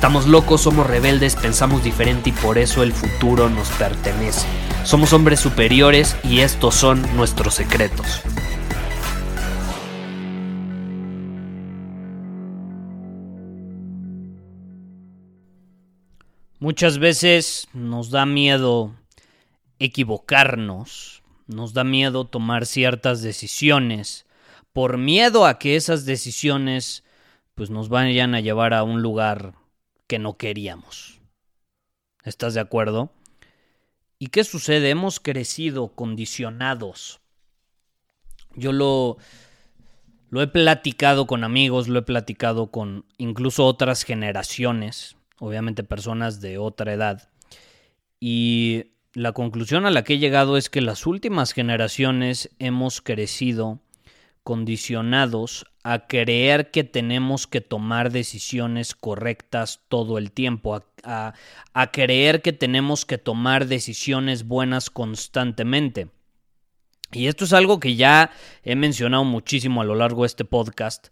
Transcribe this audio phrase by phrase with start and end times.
[0.00, 4.48] Estamos locos, somos rebeldes, pensamos diferente y por eso el futuro nos pertenece.
[4.82, 8.22] Somos hombres superiores y estos son nuestros secretos.
[16.58, 18.94] Muchas veces nos da miedo
[19.78, 24.24] equivocarnos, nos da miedo tomar ciertas decisiones,
[24.72, 27.04] por miedo a que esas decisiones
[27.54, 29.59] pues nos vayan a llevar a un lugar
[30.10, 31.20] que no queríamos.
[32.24, 33.12] ¿Estás de acuerdo?
[34.18, 34.90] ¿Y qué sucede?
[34.90, 37.20] Hemos crecido condicionados.
[38.56, 39.18] Yo lo,
[40.28, 46.58] lo he platicado con amigos, lo he platicado con incluso otras generaciones obviamente personas de
[46.58, 47.30] otra edad.
[48.20, 53.80] Y la conclusión a la que he llegado es que las últimas generaciones hemos crecido
[54.42, 61.34] condicionados a creer que tenemos que tomar decisiones correctas todo el tiempo, a,
[61.72, 66.08] a, creer que tenemos que tomar decisiones buenas constantemente.
[67.12, 68.30] Y esto es algo que ya
[68.62, 71.08] he mencionado muchísimo a lo largo de este podcast,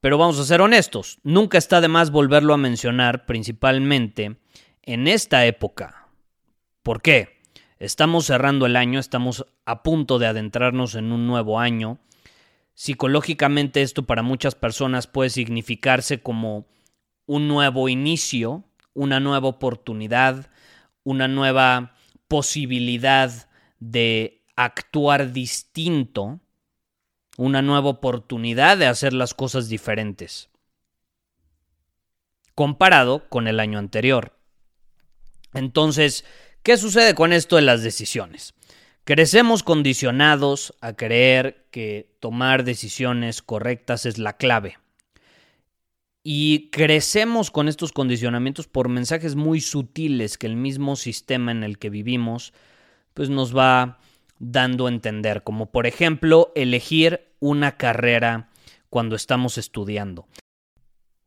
[0.00, 4.36] pero vamos a ser honestos, nunca está de más volverlo a mencionar, principalmente
[4.82, 6.08] en esta época.
[6.82, 7.40] ¿Por qué?
[7.78, 11.98] Estamos cerrando el año, estamos a punto de adentrarnos en un nuevo año.
[12.78, 16.68] Psicológicamente esto para muchas personas puede significarse como
[17.26, 18.62] un nuevo inicio,
[18.94, 20.48] una nueva oportunidad,
[21.02, 21.96] una nueva
[22.28, 23.48] posibilidad
[23.80, 26.38] de actuar distinto
[27.36, 30.48] una nueva oportunidad de hacer las cosas diferentes,
[32.54, 34.38] comparado con el año anterior.
[35.52, 36.24] Entonces,
[36.62, 38.54] ¿qué sucede con esto de las decisiones?
[39.08, 44.76] Crecemos condicionados a creer que tomar decisiones correctas es la clave.
[46.22, 51.78] Y crecemos con estos condicionamientos por mensajes muy sutiles que el mismo sistema en el
[51.78, 52.52] que vivimos
[53.14, 53.98] pues nos va
[54.40, 58.50] dando a entender, como por ejemplo elegir una carrera
[58.90, 60.28] cuando estamos estudiando.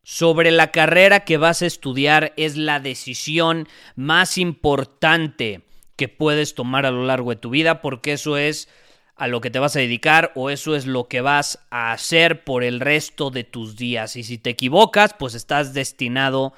[0.03, 5.63] Sobre la carrera que vas a estudiar es la decisión más importante
[6.01, 8.67] que puedes tomar a lo largo de tu vida porque eso es
[9.15, 12.43] a lo que te vas a dedicar o eso es lo que vas a hacer
[12.43, 14.15] por el resto de tus días.
[14.15, 16.53] Y si te equivocas, pues estás destinado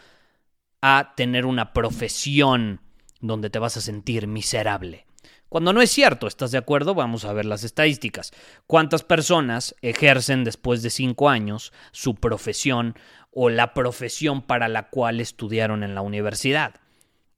[0.81, 2.79] a tener una profesión
[3.19, 5.07] donde te vas a sentir miserable.
[5.49, 6.95] Cuando no es cierto, ¿estás de acuerdo?
[6.95, 8.31] Vamos a ver las estadísticas.
[8.65, 12.95] ¿Cuántas personas ejercen después de cinco años su profesión
[13.29, 16.75] o la profesión para la cual estudiaron en la universidad?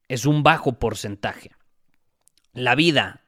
[0.06, 1.55] Es un bajo porcentaje.
[2.56, 3.20] La vida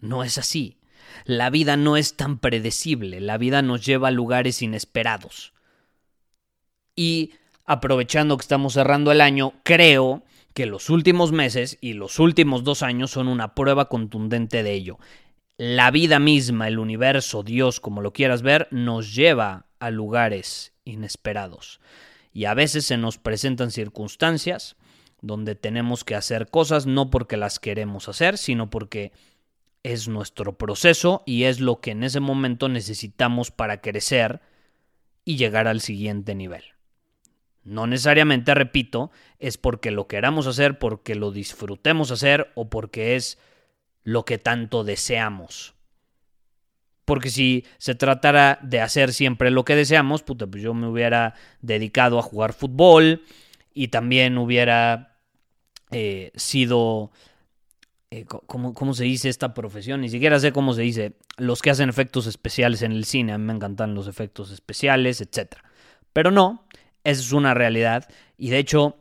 [0.00, 0.80] no es así.
[1.24, 3.20] La vida no es tan predecible.
[3.20, 5.52] La vida nos lleva a lugares inesperados.
[6.96, 7.34] Y
[7.64, 12.82] aprovechando que estamos cerrando el año, creo que los últimos meses y los últimos dos
[12.82, 14.98] años son una prueba contundente de ello.
[15.56, 21.80] La vida misma, el universo, Dios, como lo quieras ver, nos lleva a lugares inesperados.
[22.32, 24.76] Y a veces se nos presentan circunstancias
[25.22, 29.12] donde tenemos que hacer cosas no porque las queremos hacer, sino porque
[29.82, 34.40] es nuestro proceso y es lo que en ese momento necesitamos para crecer
[35.24, 36.64] y llegar al siguiente nivel.
[37.62, 43.38] No necesariamente, repito, es porque lo queramos hacer, porque lo disfrutemos hacer o porque es
[44.02, 45.74] lo que tanto deseamos.
[47.04, 51.34] Porque si se tratara de hacer siempre lo que deseamos, puta, pues yo me hubiera
[51.60, 53.24] dedicado a jugar fútbol
[53.74, 55.09] y también hubiera
[55.92, 57.10] eh, sido...
[58.12, 60.00] Eh, ¿cómo, ¿Cómo se dice esta profesión?
[60.00, 61.12] Ni siquiera sé cómo se dice.
[61.36, 63.32] Los que hacen efectos especiales en el cine.
[63.32, 65.56] A mí me encantan los efectos especiales, etc.
[66.12, 66.64] Pero no,
[67.04, 68.08] esa es una realidad.
[68.36, 68.96] Y de hecho,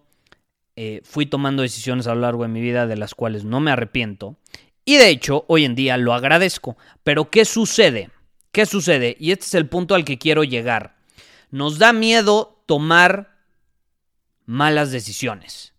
[0.76, 3.72] eh, fui tomando decisiones a lo largo de mi vida de las cuales no me
[3.72, 4.38] arrepiento.
[4.86, 6.78] Y de hecho, hoy en día lo agradezco.
[7.04, 8.12] Pero ¿qué sucede?
[8.52, 9.16] ¿Qué sucede?
[9.20, 10.96] Y este es el punto al que quiero llegar.
[11.52, 13.36] Nos da miedo tomar
[14.46, 15.74] malas decisiones.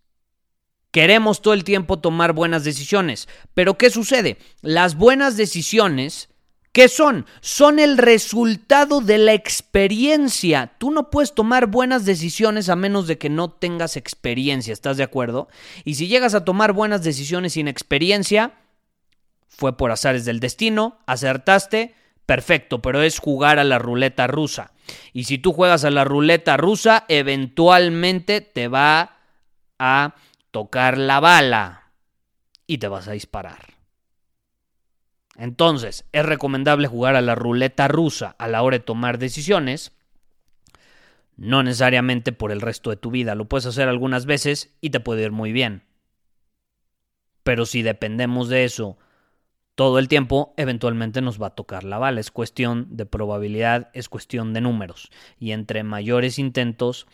[0.91, 3.27] Queremos todo el tiempo tomar buenas decisiones.
[3.53, 4.37] Pero ¿qué sucede?
[4.61, 6.29] Las buenas decisiones,
[6.73, 7.25] ¿qué son?
[7.39, 10.73] Son el resultado de la experiencia.
[10.77, 15.03] Tú no puedes tomar buenas decisiones a menos de que no tengas experiencia, ¿estás de
[15.03, 15.47] acuerdo?
[15.85, 18.53] Y si llegas a tomar buenas decisiones sin experiencia,
[19.47, 21.95] fue por azares del destino, acertaste,
[22.25, 24.71] perfecto, pero es jugar a la ruleta rusa.
[25.13, 29.19] Y si tú juegas a la ruleta rusa, eventualmente te va
[29.79, 30.15] a
[30.51, 31.91] tocar la bala
[32.67, 33.81] y te vas a disparar.
[35.37, 39.93] Entonces, es recomendable jugar a la ruleta rusa a la hora de tomar decisiones,
[41.37, 43.33] no necesariamente por el resto de tu vida.
[43.33, 45.83] Lo puedes hacer algunas veces y te puede ir muy bien.
[47.43, 48.97] Pero si dependemos de eso
[49.73, 52.19] todo el tiempo, eventualmente nos va a tocar la bala.
[52.19, 55.09] Es cuestión de probabilidad, es cuestión de números.
[55.39, 57.07] Y entre mayores intentos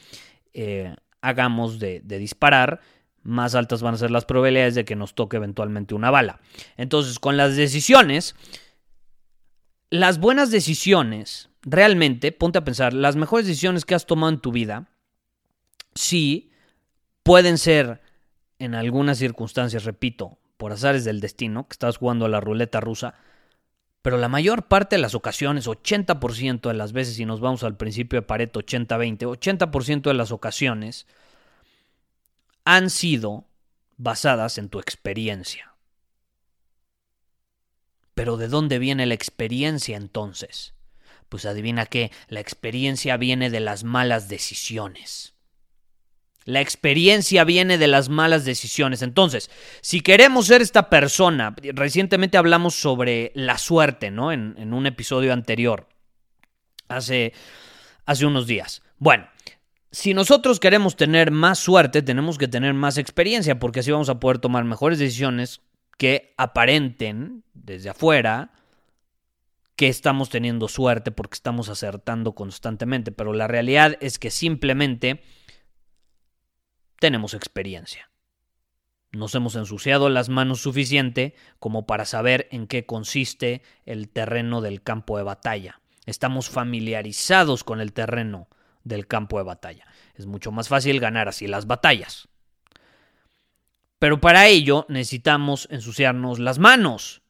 [0.54, 2.82] eh, hagamos de disparar,
[3.28, 6.40] más altas van a ser las probabilidades de que nos toque eventualmente una bala.
[6.78, 8.36] Entonces, con las decisiones,
[9.90, 14.52] las buenas decisiones, realmente, ponte a pensar, las mejores decisiones que has tomado en tu
[14.52, 14.90] vida,
[15.94, 16.52] sí,
[17.24, 18.02] pueden ser
[18.60, 23.16] en algunas circunstancias, repito, por azares del destino, que estás jugando a la ruleta rusa,
[24.02, 27.76] pero la mayor parte de las ocasiones, 80% de las veces, si nos vamos al
[27.76, 31.08] principio de Pareto 80-20, 80% de las ocasiones,
[32.68, 33.48] han sido
[33.96, 35.74] basadas en tu experiencia.
[38.14, 40.74] Pero ¿de dónde viene la experiencia entonces?
[41.30, 45.34] Pues adivina qué, la experiencia viene de las malas decisiones.
[46.44, 49.02] La experiencia viene de las malas decisiones.
[49.02, 49.50] Entonces,
[49.80, 54.34] si queremos ser esta persona, recientemente hablamos sobre la suerte, ¿no?
[54.34, 55.88] En, un episodio anterior,
[56.90, 57.32] hace,
[58.06, 58.82] hace unos días.
[58.98, 59.30] Bueno,
[59.92, 64.20] si nosotros queremos tener más suerte, tenemos que tener más experiencia, porque así vamos a
[64.20, 65.62] poder tomar mejores decisiones
[65.98, 68.52] que aparenten desde afuera
[69.76, 75.22] que estamos teniendo suerte porque estamos acertando constantemente, pero la realidad es que simplemente
[77.00, 78.10] tenemos experiencia.
[79.12, 84.82] Nos hemos ensuciado las manos suficiente como para saber en qué consiste el terreno del
[84.82, 85.80] campo de batalla.
[86.06, 88.48] Estamos familiarizados con el terreno
[88.88, 89.86] del campo de batalla.
[90.16, 92.28] Es mucho más fácil ganar así las batallas.
[94.00, 97.22] Pero para ello necesitamos ensuciarnos las manos.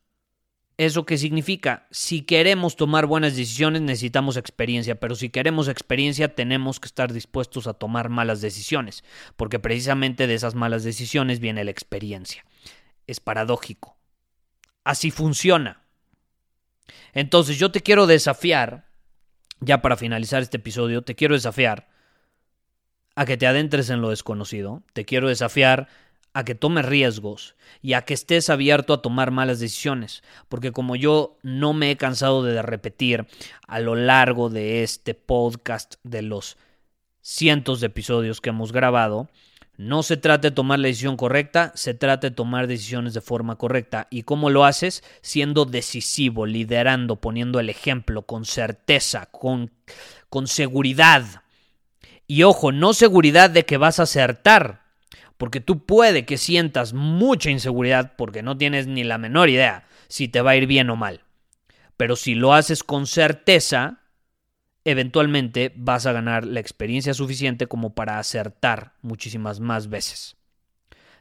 [0.77, 1.87] ¿Eso qué significa?
[1.89, 7.65] Si queremos tomar buenas decisiones necesitamos experiencia, pero si queremos experiencia tenemos que estar dispuestos
[7.65, 9.03] a tomar malas decisiones,
[9.37, 12.45] porque precisamente de esas malas decisiones viene la experiencia.
[13.07, 13.97] Es paradójico.
[14.83, 15.81] Así funciona.
[17.13, 18.86] Entonces yo te quiero desafiar
[19.59, 21.87] ya para finalizar este episodio, te quiero desafiar
[23.15, 25.87] a que te adentres en lo desconocido, te quiero desafiar
[26.33, 30.95] a que tomes riesgos y a que estés abierto a tomar malas decisiones, porque como
[30.95, 33.25] yo no me he cansado de repetir
[33.67, 36.57] a lo largo de este podcast de los
[37.21, 39.29] cientos de episodios que hemos grabado,
[39.77, 43.57] no se trata de tomar la decisión correcta, se trata de tomar decisiones de forma
[43.57, 44.07] correcta.
[44.09, 45.03] ¿Y cómo lo haces?
[45.21, 49.71] Siendo decisivo, liderando, poniendo el ejemplo, con certeza, con,
[50.29, 51.43] con seguridad.
[52.25, 54.81] Y ojo, no seguridad de que vas a acertar,
[55.37, 60.27] porque tú puede que sientas mucha inseguridad porque no tienes ni la menor idea si
[60.27, 61.21] te va a ir bien o mal.
[61.97, 63.99] Pero si lo haces con certeza,
[64.87, 70.37] eventualmente vas a ganar la experiencia suficiente como para acertar muchísimas más veces.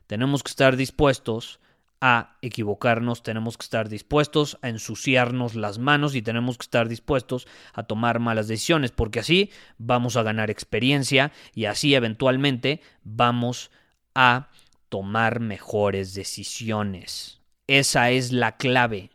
[0.06, 1.58] Tenemos que estar dispuestos
[2.00, 7.48] a equivocarnos, tenemos que estar dispuestos a ensuciarnos las manos y tenemos que estar dispuestos
[7.72, 13.72] a tomar malas decisiones, porque así vamos a ganar experiencia y así eventualmente vamos
[14.14, 14.48] a
[14.88, 17.40] tomar mejores decisiones.
[17.66, 19.10] Esa es la clave.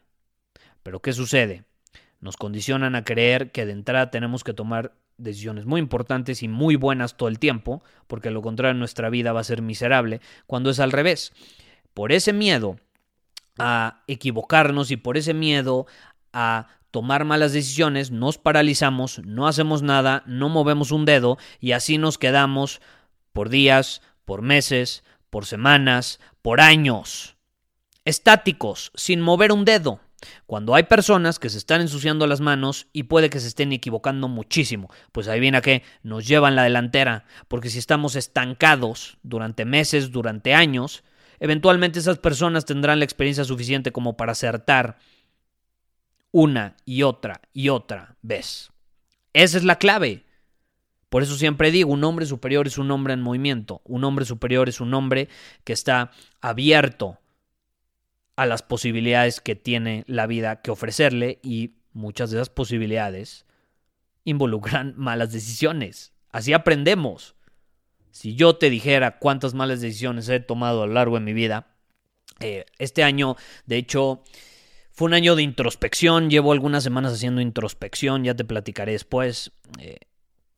[0.84, 1.64] Pero ¿qué sucede?
[2.22, 6.76] Nos condicionan a creer que de entrada tenemos que tomar decisiones muy importantes y muy
[6.76, 10.80] buenas todo el tiempo, porque lo contrario nuestra vida va a ser miserable, cuando es
[10.80, 11.34] al revés.
[11.94, 12.78] Por ese miedo
[13.58, 15.86] a equivocarnos y por ese miedo
[16.32, 21.98] a tomar malas decisiones, nos paralizamos, no hacemos nada, no movemos un dedo y así
[21.98, 22.82] nos quedamos
[23.34, 27.38] por días, por meses, por semanas, por años,
[28.06, 30.02] estáticos, sin mover un dedo.
[30.46, 34.28] Cuando hay personas que se están ensuciando las manos y puede que se estén equivocando
[34.28, 39.66] muchísimo, pues ahí viene a que nos llevan la delantera, porque si estamos estancados durante
[39.66, 41.04] meses, durante años,
[41.40, 44.98] eventualmente esas personas tendrán la experiencia suficiente como para acertar
[46.32, 48.72] una y otra y otra vez.
[49.34, 50.26] Esa es la clave.
[51.10, 54.70] Por eso siempre digo, un hombre superior es un hombre en movimiento, un hombre superior
[54.70, 55.28] es un hombre
[55.66, 57.21] que está abierto
[58.42, 63.46] a las posibilidades que tiene la vida que ofrecerle y muchas de esas posibilidades
[64.24, 66.12] involucran malas decisiones.
[66.32, 67.36] Así aprendemos.
[68.10, 71.76] Si yo te dijera cuántas malas decisiones he tomado a lo largo de mi vida,
[72.40, 73.36] eh, este año,
[73.68, 74.24] de hecho,
[74.90, 76.32] fue un año de introspección.
[76.32, 79.52] Llevo algunas semanas haciendo introspección, ya te platicaré después.
[79.78, 79.98] Eh,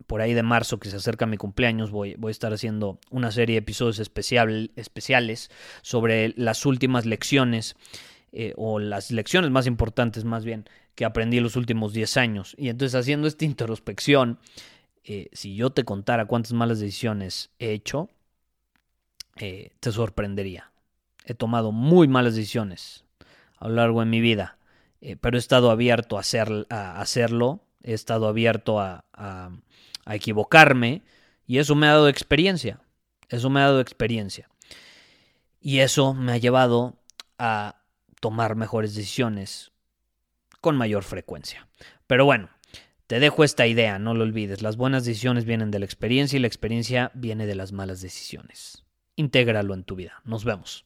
[0.08, 3.32] por ahí de marzo, que se acerca mi cumpleaños, voy, voy a estar haciendo una
[3.32, 5.50] serie de episodios especial, especiales
[5.82, 7.76] sobre las últimas lecciones,
[8.36, 12.56] eh, o las lecciones más importantes más bien, que aprendí en los últimos 10 años.
[12.58, 14.40] Y entonces haciendo esta introspección,
[15.04, 18.10] eh, si yo te contara cuántas malas decisiones he hecho,
[19.36, 20.72] eh, te sorprendería.
[21.26, 23.06] He tomado muy malas decisiones
[23.58, 24.58] a lo largo de mi vida,
[25.22, 29.06] pero he estado abierto a, hacer, a hacerlo, he estado abierto a
[30.06, 31.04] a equivocarme
[31.46, 32.82] y eso me ha dado experiencia.
[33.30, 34.50] Eso me ha dado experiencia.
[35.60, 37.00] Y eso me ha llevado
[37.38, 37.82] a
[38.20, 39.72] tomar mejores decisiones
[40.62, 41.68] con mayor frecuencia.
[42.08, 42.50] Pero bueno,
[43.08, 44.62] te dejo esta idea, no lo olvides.
[44.62, 48.86] Las buenas decisiones vienen de la experiencia y la experiencia viene de las malas decisiones.
[49.16, 50.22] Intégralo en tu vida.
[50.24, 50.86] Nos vemos.